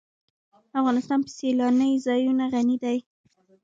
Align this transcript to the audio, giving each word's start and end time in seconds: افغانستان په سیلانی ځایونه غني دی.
افغانستان 0.79 1.19
په 1.25 1.29
سیلانی 1.37 1.91
ځایونه 2.05 2.43
غني 2.53 2.77
دی. 2.83 2.97